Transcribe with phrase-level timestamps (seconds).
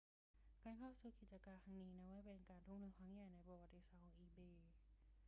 [0.63, 4.57] การเข้าซื้อกิจการครั้งนี้นับว่าเป็นการทุ่มทุนครั้งใหญ่ที่สุดในประวัติศาสตร์ของ ebay